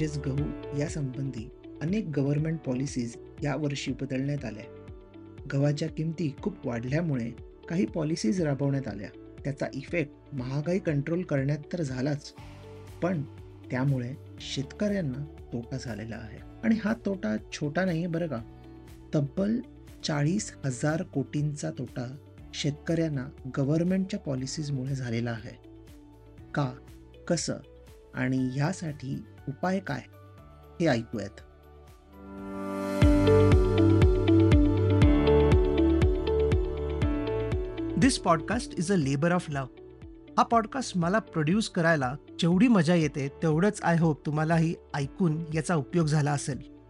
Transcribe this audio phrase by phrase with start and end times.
[0.00, 1.50] म्हणजेच गहू यासंबंधी
[1.82, 4.64] अनेक गव्हर्नमेंट पॉलिसीज यावर्षी बदलण्यात आल्या.
[5.52, 7.30] गव्हाच्या किमती खूप वाढल्यामुळे
[7.68, 9.08] काही पॉलिसीज राबवण्यात आल्या.
[9.44, 12.34] त्याचा इफेक्ट महागाई कंट्रोल करण्यात तर झालाच.
[13.02, 13.22] पण
[13.70, 16.38] त्यामुळे शेतकऱ्यांना तोटा झालेला आहे.
[16.64, 18.40] आणि हा तोटा छोटा नाही आहे बरं का.
[19.14, 19.60] तब्बल
[20.04, 22.16] चाळीस हजार कोटींचा तोटा
[22.54, 23.28] शेतकऱ्यांना
[23.58, 25.56] गव्हर्नमेंटच्या पॉलिसीजमुळे झालेला आहे.
[26.54, 26.72] का?
[27.28, 27.54] कसं?
[28.14, 30.02] आणि ह्यासाठी उपाय काय
[30.80, 31.40] हे ऐकूयात.
[37.98, 39.66] This podcast is a labour of love
[40.38, 46.06] हा पॉडकास्ट मला प्रोड्यूस करायला जेवढी मजा येते तेवढंच आय होप तुम्हालाही ऐकून याचा उपयोग
[46.06, 46.80] झाला असेल.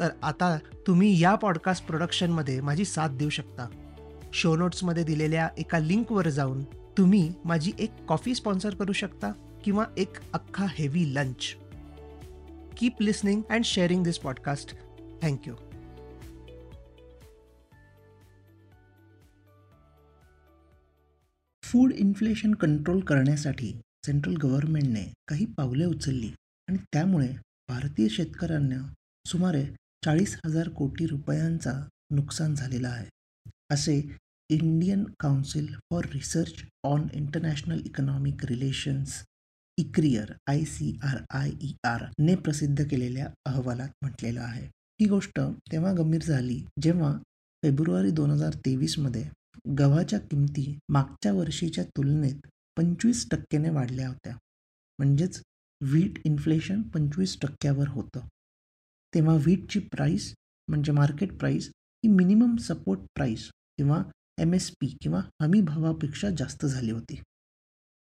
[0.00, 3.68] तर आता तुम्ही या पॉडकास्ट प्रोडक्शनमध्ये माझी साथ देऊ शकता.
[4.32, 6.62] शो नोट्समध्ये दिलेल्या एका लिंकवर जाऊन
[6.98, 9.32] तुम्ही माझी एक कॉफी स्पॉन्सर करू शकता.
[9.64, 11.56] किंवा एक अख्खा heavy lunch
[12.76, 14.74] keep listening and sharing this podcast
[15.22, 15.54] thank you
[21.62, 26.30] food inflation control करण्यासाठी सेंट्रल गव्हर्नमेंटने काही पावले उचलली
[26.68, 27.28] आणि त्यामुळे
[27.68, 28.94] भारतीय शेतकऱ्यांना
[29.26, 29.64] सुमारे
[30.04, 33.08] चाळीस हजार कोटी रुपयांचा नुकसान झालेला आहे.
[33.70, 34.16] असे
[34.48, 36.52] Indian Council for Research
[36.84, 39.24] on International Economic Relations
[39.78, 44.64] ICRIER I C R I E R ने प्रसिद्ध केलेल्या अहवालात म्हटलेलं आहे.
[45.00, 45.40] ही गोष्ट
[45.72, 47.12] तेव्हा गंभीर झाली जेव्हा
[47.62, 49.24] फेब्रुवारी दोन हजार तेवीसमध्ये
[49.78, 52.46] गव्हाच्या किमती मागच्या वर्षीच्या तुलनेत
[52.76, 54.36] पंचवीस टक्क्याने वाढल्या होत्या.
[54.98, 55.40] म्हणजेच
[55.80, 58.26] व्हीट इन्फ्लेशन पंचवीस टक्क्यावर होतं.
[59.14, 60.32] तेव्हा व्हीटची प्राईस
[60.68, 61.68] म्हणजे मार्केट प्राईस
[62.04, 64.02] ही मिनिमम सपोर्ट प्राईस किंवा
[64.38, 67.20] एम एस पी किंवा हमी भावापेक्षा जास्त झाली होती.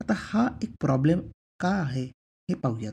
[0.01, 1.21] आता हा एक प्रॉब्लेम
[1.61, 2.05] का आहे
[2.51, 2.93] हे पाहूयात.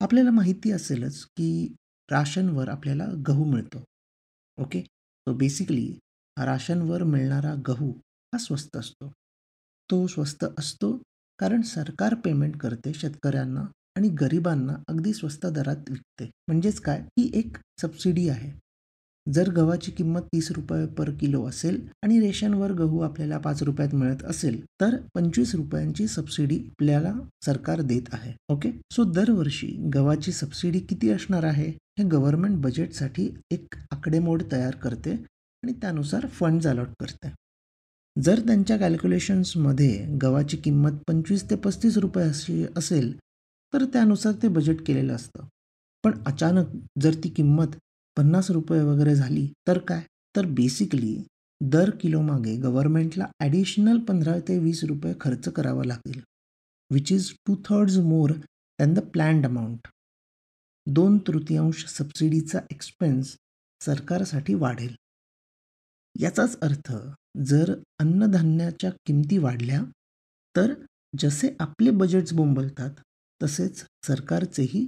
[0.00, 1.74] आपल्याला माहिती असेलच की
[2.10, 3.84] राशनवर आपल्याला गहू मिळतो.
[4.58, 4.80] ओके?
[4.82, 5.98] सो बेसिकली
[6.38, 7.92] राशनवर मिळणारा गहू
[8.32, 9.12] हा स्वस्त असतो.
[9.90, 11.02] तो स्वस्त असतो
[11.38, 13.60] कारण सरकार पेमेंट करते शेतकऱ्यांना
[13.96, 16.24] आणि गरिबांना अगदी स्वस्त दरात विकते.
[16.24, 17.00] म्हणजेच काय?
[17.00, 18.69] ही एक सबसिडी आहे.
[19.34, 24.24] जर गव्हाची किंमत तीस रुपये पर किलो असेल आणि रेशनवर गहू आपल्याला पाच रुपयात मिळत
[24.24, 27.14] असेल तर पंचवीस रुपयांची सबसिडी आपल्याला
[27.44, 28.32] सरकार देत आहे.
[28.48, 28.70] ओके?
[28.90, 31.68] सो दरवर्षी गव्हाची सबसिडी किती असणार आहे?
[31.68, 35.12] हे गव्हर्नमेंट बजेटसाठी एक आकडेमोड तयार करते
[35.62, 37.32] आणि त्यानुसार फंड अलॉट करते.
[38.22, 43.16] जर त्यांच्या कॅल्क्युलेशन्समध्ये गव्हाची किंमत पंचवीस ते पस्तीस रुपये अशी असेल
[43.74, 45.42] तर त्यानुसार ते बजेट केलेलं असतं.
[46.04, 46.64] पण अचानक
[47.02, 47.66] जर ती किंमत
[48.20, 50.02] पन्नास रुपये वगैरे झाली तर काय?
[50.36, 51.16] तर बेसिकली
[51.60, 56.20] दर किलोमागे गव्हर्मेंटला गव्हर्नमेंटला ॲडिशनल पंधरा ते वीस रुपये खर्च करावा लागेल.
[56.92, 58.32] Which is two thirds more
[58.78, 59.88] than the planned amount
[60.86, 63.36] दोन तृतीयांश सबसिडीचा एक्सपेन्स
[63.80, 64.94] सरकारसाठी वाढेल.
[66.20, 66.92] याचाच अर्थ
[67.42, 69.82] जर अन्नधान्याच्या किमती वाढल्या
[70.56, 70.74] तर
[71.18, 73.00] जसे आपले बजेट्स बोंबलतात
[73.42, 74.84] तसेच सरकारचेही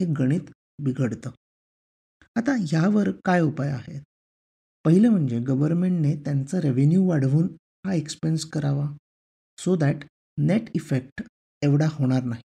[0.00, 0.50] हे गणित
[0.82, 1.30] बिघडतं.
[2.36, 4.00] आता यावर काय उपाय आहेत?
[4.84, 7.46] पहिलं म्हणजे गव्हर्नमेंटने त्यांचा रेव्हेन्यू वाढवून
[7.86, 8.86] हा एक्सपेन्स करावा
[9.58, 10.04] सो दॅट
[10.38, 11.22] नेट इफेक्ट
[11.62, 12.42] एवढा होणार नाही.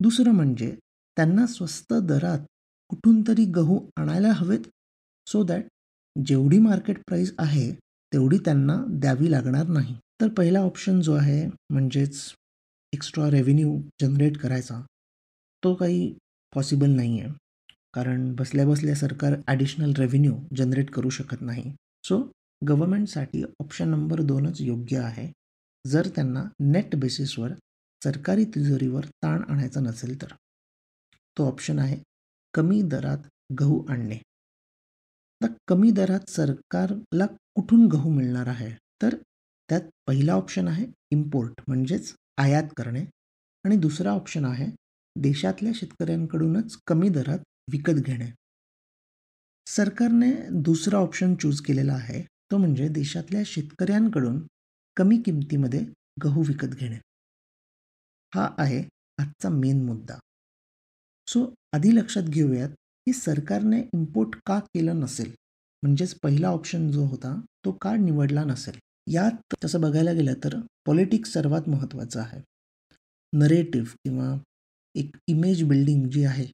[0.00, 0.74] दुसरं म्हणजे
[1.16, 2.38] त्यांना स्वस्त दरात
[2.90, 4.66] कुठून तरी गहू आणायला हवेत
[5.26, 5.64] सो दॅट
[6.16, 7.70] जेवढी मार्केट प्राईस आहे
[8.12, 9.94] तेवढी त्यांना द्यावी लागणार नाही.
[10.20, 12.18] तर पहिला ऑप्शन जो आहे म्हणजेच
[12.92, 14.80] एक्स्ट्रा रेव्हेन्यू जनरेट करायचा
[15.62, 16.12] तो काही
[16.52, 17.32] पॉसिबल नाही आहे
[17.94, 21.72] कारण बसल्या बसल्या सरकार ॲडिशनल रेव्हेन्यू जनरेट करू शकत नाही.
[22.04, 22.30] सो
[22.68, 25.32] गव्हर्मेंटसाठी ऑप्शन नंबर दोनच योग्य आहे.
[25.86, 27.52] जर त्यांना नेट बेसिसवर
[28.04, 30.34] सरकारी तिजोरीवर ताण आणायचा नसेल तर.
[31.38, 31.98] तो ऑप्शन आहे
[32.54, 33.18] कमी दरात
[33.60, 34.16] गहू आणणे.
[35.40, 38.70] आता कमी दरात सरकारला कुठून गहू मिळणार आहे?
[39.02, 39.16] तर
[39.68, 43.04] त्यात पहिला ऑप्शन आहे इम्पोर्ट म्हणजेच आयात करणे.
[43.64, 44.66] आणि दुसरा ऑप्शन आहे
[45.16, 47.38] देशातल्या शेतकऱ्यांकडूनच कमी दरात
[47.72, 48.30] विकत घेणे.
[49.66, 52.22] सरकारने दुसरा ऑप्शन चूज केलेला आहे.
[52.22, 54.46] तो म्हणजे देशातल्या शेतकऱ्यांकडून
[54.96, 55.80] कमी किमतीमध्ये
[56.24, 56.98] गहू विकत घेणे.
[58.34, 58.82] हा आहे
[59.18, 60.18] आजचा मेन मुद्दा.
[61.26, 62.68] सो आधी लक्षात घेऊयात
[63.06, 65.34] की सरकारने इम्पोर्ट का केलं नसेल?
[65.82, 68.78] म्हणजेच पहिला ऑप्शन जो होता तो का निवडला नसेल?
[69.06, 72.40] यात तसं बघायला गेलं तर पॉलिटिक्स सर्वात महत्त्वाचं आहे.
[73.32, 74.36] नरेटिव्ह किंवा
[74.94, 76.46] एक इमेज बिल्डिंग जी आहे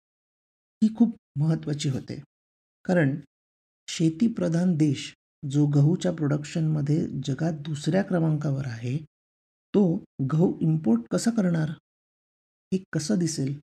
[0.82, 2.22] ही खूप महत्त्वाची होते.
[2.84, 3.20] कारण
[3.88, 5.14] शेतीप्रधान देश
[5.50, 8.96] जो गहूच्या प्रोडक्शनमध्ये जगात दुसऱ्या क्रमांकावर आहे
[9.74, 11.70] तो गहू इम्पोर्ट कसा करणार?
[12.72, 13.60] हे कसं दिसेल?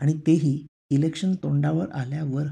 [0.00, 2.46] आणि तेही इलेक्शन तोंडावर आल्यावर?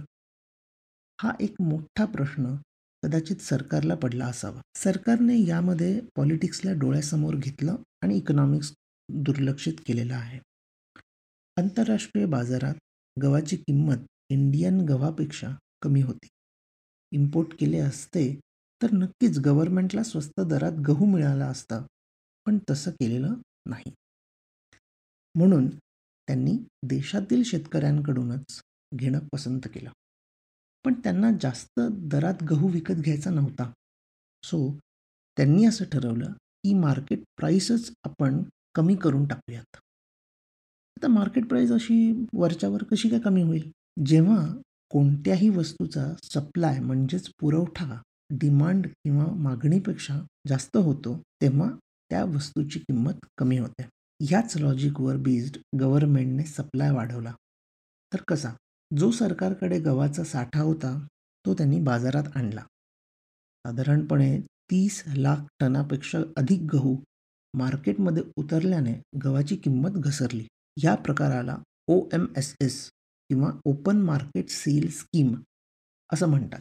[1.23, 2.57] हा एक मोठा प्रश्न
[3.03, 4.61] कदाचित सरकारला पडला असावा.
[4.75, 8.73] सरकारने यामध्ये पॉलिटिक्सला डोळ्यासमोर घेतलं आणि इकॉनॉमिक्स
[9.09, 10.39] दुर्लक्षित केलेलं आहे.
[11.57, 12.75] आंतरराष्ट्रीय बाजारात
[13.23, 13.97] गव्हाची किंमत
[14.29, 15.49] इंडियन गव्हापेक्षा
[15.83, 16.29] कमी होती.
[17.13, 18.41] इम्पोर्ट केले असते
[18.83, 21.87] तर नक्कीच गव्हर्नमेंटला स्वस्त दरात गहू मिळाला असता
[22.47, 23.35] पण तसं केलेलं
[23.67, 23.91] नाही.
[25.35, 25.69] म्हणून
[26.27, 28.61] त्यांनी देशातील शेतकऱ्यांकडूनच
[28.95, 29.91] घेणं पसंत केलं.
[30.85, 33.73] पण त्यांना जास्त दरात गहू विकत घ्यायचा नव्हता.
[34.45, 34.79] सो
[35.37, 38.43] त्यांनी असं ठरवलं की मार्केट प्राईसच आपण
[38.75, 39.77] कमी करून टाकूयात.
[40.99, 43.73] आता मार्केट प्राईस अशी वरच्यावर कशी काय कमी होईल?
[44.07, 44.61] जेव्हा
[44.91, 51.71] कोणत्याही वस्तूचा सप्लाय म्हणजेच पुरवठा डिमांड किंवा मागणीपेक्षा जास्त होतो तेव्हा
[52.11, 53.83] त्या वस्तूची किंमत कमी होते.
[54.21, 57.33] ह्याच लॉजिकवर बेस्ड गव्हर्नमेंटने सप्लाय वाढवला.
[58.15, 58.53] तर कसा?
[58.99, 61.07] जो सरकारकडे गव्हाचा साठा होता
[61.47, 62.61] तो त्यांनी बाजारात आणला.
[63.67, 66.97] साधारणपणे तीस लाख टनापेक्षा अधिक गहू
[67.55, 70.47] मार्केटमध्ये उतरल्याने गव्हाची किंमत घसरली.
[70.85, 71.57] या प्रकाराला
[71.89, 72.85] ओ एम एस एस
[73.31, 75.35] किंवा ओपन मार्केट सेल स्कीम
[76.13, 76.61] असं म्हणतात.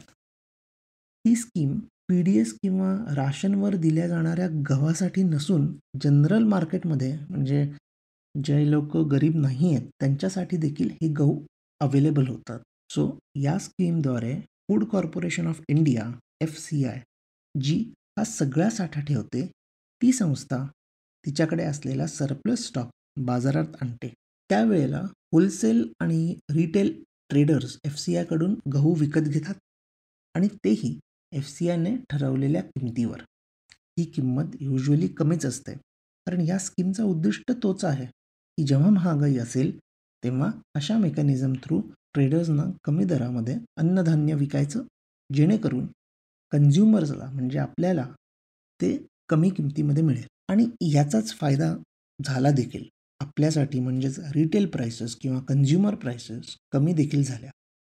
[1.24, 1.78] ही स्कीम
[2.08, 5.66] पी डी एस किंवा राशनवर दिल्या जाणाऱ्या गव्हासाठी नसून
[6.02, 7.64] जनरल मार्केटमध्ये म्हणजे
[8.34, 11.38] जे लोक गरीब नाही आहेत त्यांच्यासाठी देखील हे गहू
[11.80, 12.58] अवेलेबल होतात.
[12.90, 14.34] सो या स्कीमद्वारे
[14.68, 16.10] Food Corporation of India
[16.40, 17.00] F C I
[17.54, 17.78] जी
[18.18, 19.46] हा सगळा साठा ठेवते
[20.02, 20.64] ती संस्था
[21.24, 24.08] तिच्याकडे असलेला सरप्लस स्टॉक बाजारात आणते.
[24.50, 25.00] त्यावेळेला
[25.32, 29.54] होलसेल आणि रिटेल ट्रेडर्स एफ सी आयकडून गहू विकत घेतात
[30.34, 30.98] आणि तेही
[31.32, 33.20] एफ सी आयने ठरवलेल्या किमतीवर.
[33.98, 35.72] ही किंमत युजली कमीच असते.
[36.26, 39.78] कारण या स्कीमचा उद्दिष्ट तोच आहे की जेव्हा महागाई असेल
[40.24, 41.80] तेव्हा अशा मेकॅनिझम थ्रू
[42.14, 44.82] ट्रेडर्सना कमी दरामध्ये अन्नधान्य विकायचं
[45.34, 45.86] जेणेकरून
[46.52, 48.06] कन्झ्युमर्सला म्हणजे आपल्याला
[48.82, 48.96] ते
[49.28, 50.26] कमी किमतीमध्ये मिळेल.
[50.48, 51.74] आणि याचाच फायदा
[52.24, 52.84] झाला देखील.
[53.20, 57.50] आपल्यासाठी म्हणजेच रिटेल प्राइसेस किंवा कन्झ्युमर प्राइसेस कमी देखील झाल्या.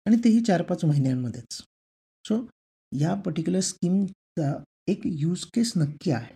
[0.05, 1.61] आणि तेही चार पाच महिन्यांमध्येच.
[2.27, 2.49] सो
[2.99, 6.35] या पर्टिक्युलर स्कीमचा एक यूज केस नक्की आहे.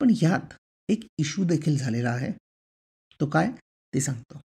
[0.00, 0.54] पण ह्यात
[0.88, 2.32] एक इश्यू देखील झालेला आहे.
[3.20, 3.50] तो काय?
[3.94, 4.40] ते सांगतो.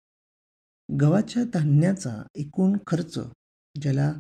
[0.99, 3.19] गव्हाच्या धान्याचा एकूण खर्च
[3.81, 4.13] ज्याला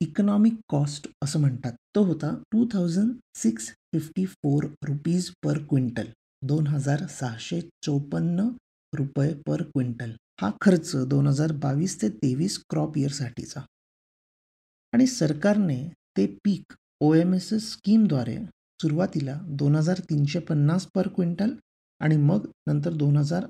[0.00, 6.06] इकॉनॉमिक कॉस्ट असं म्हणतात तो होता two thousand six fifty four rupees per quintal
[6.44, 8.48] दोन हजार सहाशे चौपन्न
[8.92, 10.16] रुपये पर क्विंटल.
[10.40, 13.60] हा खर्च दोन हजार बावीस ते तेवीस क्रॉप इयरसाठीचा.
[14.92, 15.76] आणि सरकारने
[16.16, 18.36] ते पीक ओ एम एस एस स्कीमद्वारे
[18.82, 21.54] सुरुवातीला दोन हजार तीनशे पन्नास पर क्विंटल
[22.00, 23.46] आणि मग नंतर दोन हजार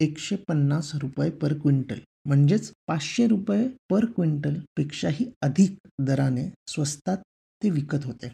[0.00, 7.18] एकशे पन्नास रुपये पर क्विंटल म्हणजेच पाचशे रुपये पर क्विंटलपेक्षाही अधिक दराने स्वस्तात
[7.62, 8.32] ते विकत होते.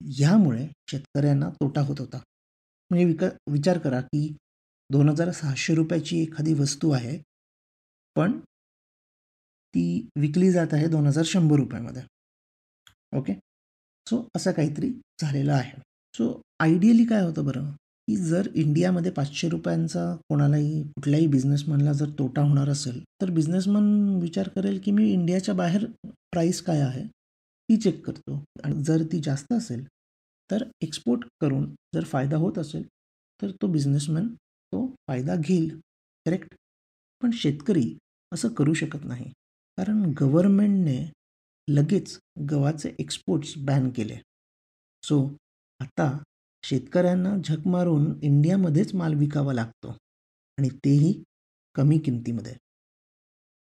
[0.00, 2.18] ह्यामुळे शेतकऱ्यांना तोटा होत होता.
[2.90, 4.36] म्हणजे विक विचार करा की
[4.90, 7.18] दोन हजार सहाशे रुपयाची एखादी वस्तू आहे
[8.16, 8.38] पण
[9.74, 12.02] ती विकली जात आहे दोन हजार शंभर रुपयामध्ये.
[13.18, 13.34] ओके?
[14.06, 14.90] सो असं काहीतरी
[15.20, 15.80] झालेलं आहे.
[16.14, 17.70] सो आयडियली काय होतं बरं?
[18.08, 23.84] की जर इंडियामध्ये पाचशे रुपयांचा कोणालाही कुठल्याही बिझनेसमॅनला जर तोटा होणार असेल तर बिझनेसमॅन
[24.22, 28.44] विचार करेल की मी इंडियाच्या बाहेर प्राईस काय आहे ती चेक करतो.
[28.64, 29.84] आणि जर ती जास्त असेल
[30.50, 32.86] तर एक्सपोर्ट करून जर फायदा होत असेल
[33.42, 35.78] तर तो बिझनेसमॅन तो फायदा घेईल.
[36.26, 36.54] करेक्ट
[37.22, 37.98] पण शेतकरी
[38.32, 39.32] असं करू शकत नाही.
[39.78, 40.98] कारण गव्हर्मेंटने
[41.68, 42.18] लगेच
[42.50, 44.16] गव्हाचे एक्सपोर्ट्स बॅन केले.
[45.02, 45.26] सो
[45.80, 46.22] आता
[46.64, 49.90] शेतकऱ्यांना झक मारून इंडियामध्येच माल विकावा लागतो.
[50.58, 51.22] आणि तेही
[51.74, 52.52] कमी किमतीमध्ये.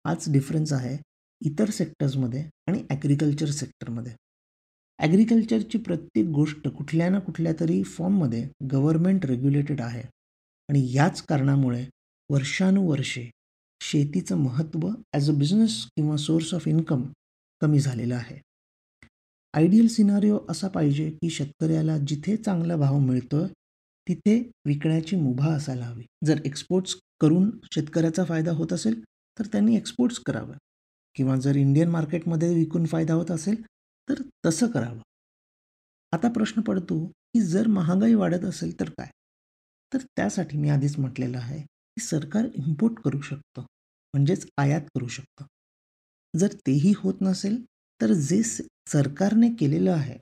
[0.05, 0.98] हाच डिफरन्स आहे
[1.41, 4.15] इतर सेक्टर्समध्ये आणि ॲग्रिकल्चर सेक्टरमध्ये
[4.99, 10.01] ॲग्रिकल्चरची प्रत्येक गोष्ट कुठल्या ना कुठल्या तरी फॉर्ममध्ये गव्हर्मेंट रेग्युलेटेड आहे.
[10.69, 11.85] आणि याच कारणामुळे
[12.29, 13.29] वर्षानुवर्षे
[13.81, 17.03] शेतीचं महत्त्व ॲज अ बिझनेस किंवा सोर्स ऑफ इन्कम
[17.61, 18.37] कमी झालेलं आहे.
[19.53, 23.45] आयडियल सिनारिओ असा पाहिजे की शेतकऱ्याला जिथे चांगला भाव मिळतो
[24.07, 26.03] तिथे विकण्याची मुभा असायला हवी.
[26.25, 29.01] जर एक्सपोर्ट्स करून शेतकऱ्याचा फायदा होत असेल
[29.37, 30.53] तर त्यांनी एक्सपोर्ट्स करावं.
[31.15, 33.61] किंवा जर इंडियन मार्केटमध्ये विकून फायदा होत असेल
[34.09, 35.01] तर तसं करावं.
[36.13, 39.09] आता प्रश्न पडतो की जर महागाई वाढत असेल तर काय?
[39.93, 45.45] तर त्यासाठी मी आधीच म्हटलेलं आहे की सरकार इम्पोर्ट करू शकतं म्हणजेच आयात करू शकतं.
[46.35, 47.63] जर तेही होत नसेल
[48.01, 50.17] तर जे सरकारने केलेलं आहे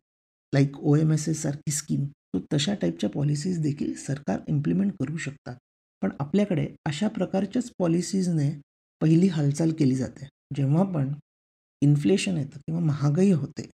[0.54, 5.18] लाईक ओ एम एस एसारखी सारखी स्कीम तो तशा टाईपच्या पॉलिसीज देखील सरकार इम्प्लिमेंट करू
[5.18, 5.56] शकतात.
[6.02, 8.50] पण आपल्याकडे अशा प्रकारच्याच पॉलिसीजने
[9.02, 10.28] पहिली हालचाल केली जाते.
[10.56, 11.14] जेव्हा पण
[11.82, 13.70] इन्फ्लेशन येतं किंवा महागाई होते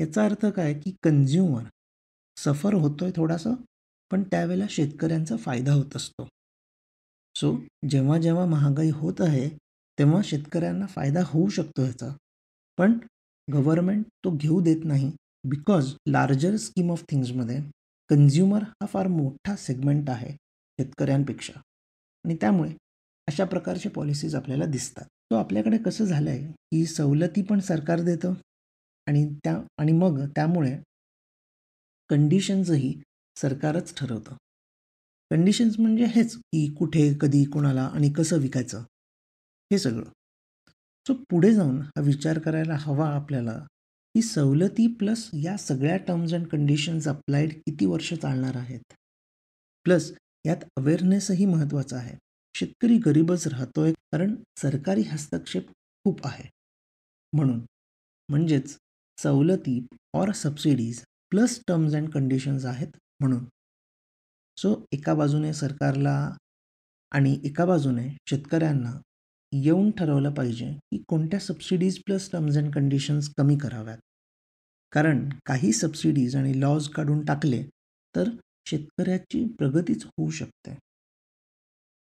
[0.00, 1.62] याचा अर्थ काय की कन्झ्युमर
[2.36, 3.50] सफर होतोय थोडासा
[4.10, 6.28] पण त्यावेळेला शेतकऱ्यांचा फायदा होत असतो.
[7.36, 7.56] सो
[7.90, 9.48] जेव्हा जेव्हा महागाई होत आहे
[9.98, 12.16] तेव्हा शेतकऱ्यांना फायदा होऊ शकतो याचा.
[12.78, 12.98] पण
[13.52, 15.12] गव्हर्मेंट तो घेऊ देत नाही
[15.44, 17.60] बिकॉज लार्जर स्कीम ऑफ थिंग्समध्ये
[18.10, 21.60] कन्झ्युमर हा फार मोठा सेगमेंट आहे शेतकऱ्यांपेक्षा.
[22.24, 22.70] आणि त्यामुळे
[23.28, 25.04] अशा प्रकारचे पॉलिसीज आपल्याला दिसतात.
[25.04, 28.34] तो आपल्याकडे कसं झालं आहे की सवलती पण सरकार देतं
[29.06, 30.76] आणि त्या आणि मग त्यामुळे
[32.08, 33.02] कंडिशन्सही
[33.36, 34.36] सरकारच ठरवतं.
[35.30, 38.78] कंडिशन्स म्हणजे हेच की कुठे कधी कोणाला आणि कसं विकायचं
[39.72, 40.10] हे सगळं.
[41.06, 43.58] सो पुढे जाऊन हा विचार करायला हवा आपल्याला
[44.14, 48.80] की सवलती प्लस या सगळ्या टर्म्स अँड कंडिशन्स अप्लाइड किती वर्ष चालणार आहेत?
[49.84, 50.12] प्लस
[50.46, 52.16] यात अवेअरनेसही महत्त्वाचा आहे.
[52.54, 55.68] शेतकरी गरीबच राहतोय कारण सरकारी हस्तक्षेप
[56.04, 56.48] खूप आहे.
[57.32, 57.60] म्हणून
[58.28, 58.78] म्हणजेच
[59.22, 62.88] सवलती or subsidies plus terms and conditions आहेत
[63.20, 63.44] म्हणून.
[64.56, 66.32] सो एका बाजूने सरकारला
[67.10, 69.00] आणि एका बाजूने शेतकऱ्यांना
[69.52, 73.98] येऊन ठरवलं पाहिजे की कोणत्या subsidies plus terms and conditions कमी कराव्यात.
[74.92, 77.62] कारण काही सबसिडीज आणि लॉज काढून टाकले
[78.16, 78.30] तर
[78.66, 80.78] शेतकऱ्याची प्रगतीच होऊ शकते.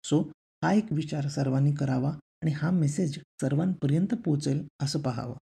[0.04, 0.22] सो
[0.62, 5.36] हा एक विचार सर्वांनी करावा आणि हा मेसेज सर्वांपर्यंत पोचेल असं पाहावं.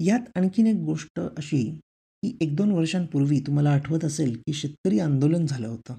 [0.00, 1.80] यात आणखीन एक गोष्ट अशी
[2.22, 5.94] की एक दोन वर्षांपूर्वी तुम्हाला आठवत असेल की शेतकरी आंदोलन झालं होतं.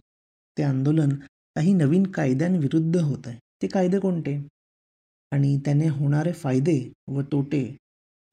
[0.58, 1.10] ते आंदोलन
[1.56, 3.38] काही नवीन कायद्यांविरुद्ध होत आहे.
[3.62, 4.48] ते कायदे कोणते?
[5.32, 7.62] आणि त्याने होणारे फायदे व तोटे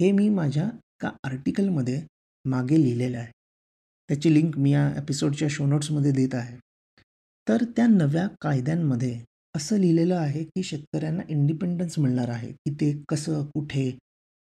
[0.02, 2.02] हे मी माझ्या एका आर्टिकलमध्ये
[2.44, 3.32] मागे लिहिलेलं आहे.
[4.08, 6.56] त्याची लिंक मी या एपिसोडच्या शो नोट्समध्ये देत आहे.
[7.48, 9.24] तर त्या नव्या कायद्यांमध्ये
[9.56, 12.52] असं लिहिलेलं आहे की शेतकऱ्यांना इंडिपेंडन्स मिळणार आहे.
[12.52, 13.98] की ते कसं कुठे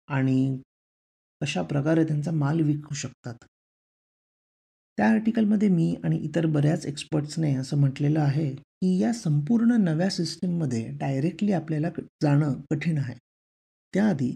[0.07, 0.57] आणि
[1.43, 3.35] अशा प्रकारे त्यांचा माल विकू शकतात.
[4.97, 10.87] त्या आर्टिकलमध्ये मी आणि इतर बऱ्याच एक्सपर्ट्सने असं म्हटलेलं आहे की या संपूर्ण नव्या सिस्टीममध्ये
[10.99, 11.89] डायरेक्टली आपल्याला
[12.23, 13.15] जाणं कठीण आहे.
[13.93, 14.35] त्याआधी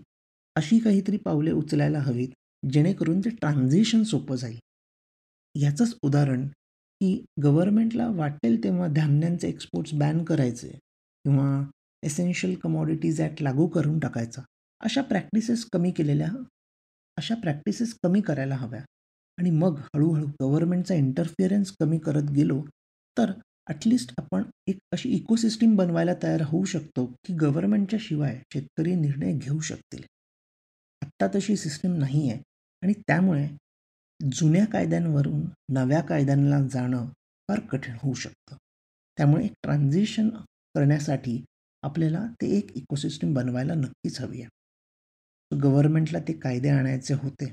[0.56, 2.30] अशी काहीतरी पावले उचलायला हवीत
[2.72, 4.58] जेणेकरून ते ट्रान्झिशन सोपं जाईल.
[5.56, 11.48] याचंच उदाहरण की गव्हर्मेंटला वाटेल तेव्हा धान्यांचे एक्सपोर्ट्स बॅन करायचे किंवा
[12.04, 14.42] एसेन्शियल कमॉडिटीज ॲक्ट लागू करून टाकायचा.
[14.82, 16.32] अशा प्रॅक्टिसेस कमी केलेल्या
[17.18, 18.82] अशा प्रॅक्टिसेस कमी करायला हव्या.
[19.38, 22.62] आणि मग हळूहळू गव्हर्नमेंटचा इंटरफिअरन्स कमी करत गेलो
[23.18, 23.32] तर
[23.68, 29.60] ॲटलिस्ट आपण एक अशी इकोसिस्टीम बनवायला तयार होऊ शकतो की गव्हर्नमेंटच्या शिवाय शेतकरी निर्णय घेऊ
[29.60, 30.04] शकतील.
[31.02, 32.42] आत्ता तशी सिस्टीम नाही आहे
[32.84, 33.48] आणि त्यामुळे
[34.20, 37.06] जुन्या कायद्यांवरून नव्या कायद्यांना जाणं
[37.50, 38.56] फार कठीण होऊ शकतं.
[39.18, 40.30] त्यामुळे एक ट्रान्झिशन
[40.76, 41.44] करण्यासाठी
[41.84, 44.50] आपल्याला ते एक इकोसिस्टीम बनवायला नक्कीच हवी आहे.
[45.52, 47.52] गव्हर्मेंटला ते कायदे आणायचे होते.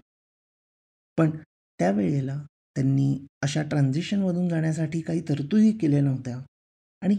[1.18, 1.30] पण
[1.78, 2.36] त्यावेळेला
[2.76, 6.38] त्यांनी अशा ट्रान्झिशनमधून जाण्यासाठी काही तरतुदी केल्या नव्हत्या.
[7.02, 7.14] आणि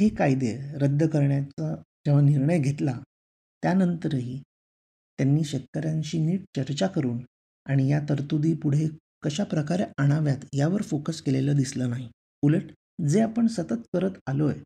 [0.00, 2.98] हे कायदे रद्द करण्याचा जेव्हा निर्णय घेतला
[3.62, 4.42] त्यानंतरही
[5.18, 7.18] त्यांनी शेतकऱ्यांशी नीट चर्चा करून
[7.66, 8.88] आणि या तरतुदी पुढे
[9.22, 12.08] कशा प्रकारे आणाव्यात यावर फोकस केलेलं दिसलं नाही.
[12.42, 12.70] उलट
[13.08, 14.60] जे आपण सतत करत आलो आहे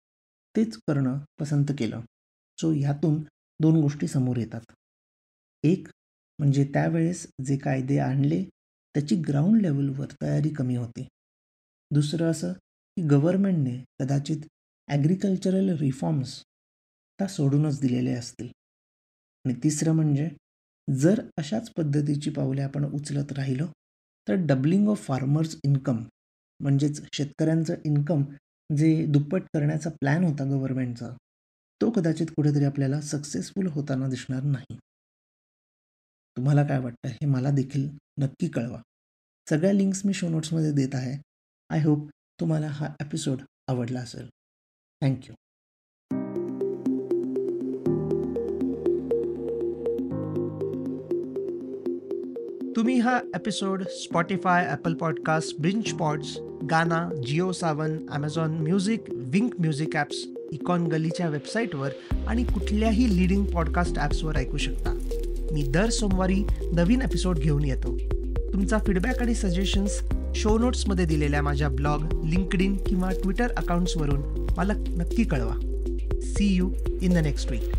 [0.56, 2.00] तेच करणं पसंत केलं.
[2.61, 3.23] सो ह्यातून
[3.61, 4.61] दोन गोष्टी समोर येतात.
[5.64, 5.88] एक
[6.38, 8.42] म्हणजे त्यावेळेस जे कायदे आणले
[8.94, 11.06] त्याची ग्राउंड लेवलवर तयारी कमी होती.
[11.90, 14.47] दुसरं असं की गव्हर्मेंटने कदाचित
[14.88, 16.40] ॲग्रिकल्चरल रिफॉर्म्स
[17.18, 18.49] त्या सोडूनच दिलेले असतील.
[19.44, 20.28] आणि तिसरं म्हणजे
[20.88, 23.66] जर अशाच पद्धतीची पावले आपण उचलत राहिलो
[24.28, 26.02] तर डबलिंग ऑफ फार्मर्स इन्कम
[26.61, 28.23] म्हणजेच शेतकऱ्यांचं इन्कम
[28.71, 31.09] जे दुप्पट करण्याचा प्लॅन होता गव्हर्मेंटचा
[31.80, 34.78] तो कदाचित कुठेतरी आपल्याला सक्सेसफुल होताना दिसणार नाही.
[36.36, 37.08] तुम्हाला काय वाटतं?
[37.08, 37.88] हे मला देखील
[38.18, 38.80] नक्की कळवा.
[39.50, 41.16] सगळ्या लिंक्स मी शो नोट्समध्ये देत आहे.
[41.70, 42.08] आय होप
[42.40, 44.28] तुम्हाला हा एपिसोड आवडला असेल.
[45.02, 45.34] थँक्यू
[52.76, 56.36] तुम्ही हा एपिसोड स्पॉटीफाय ॲपल पॉडकास्ट ब्रिंच pods
[56.70, 61.90] Gaana Jio Saavn Amazon music Wynk music apps icon गलीच्या वेबसाईटवर
[62.28, 65.03] आणि कुठल्याही लिडिंग पॉडकास्ट ॲप्सवर ऐकू शकता.
[65.54, 66.42] मी दर सोमवारी
[66.73, 67.99] नवीन एपिसोड घेऊन येतो.
[68.52, 70.00] तुमचा फीडबॅक आणि सजेशन्स
[70.34, 75.54] शो नोट्समध्ये दिलेल्या माझ्या ब्लॉग लिंकडिन किंवा ट्विटर अकाउंट्सवरून मला नक्की कळवा.
[76.23, 76.70] See you
[77.02, 77.74] in the next week